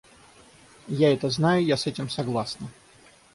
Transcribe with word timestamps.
Я 0.87 1.13
это 1.13 1.29
знаю, 1.29 1.63
я 1.63 1.77
с 1.77 1.85
этим 1.85 2.09
согласна. 2.09 2.71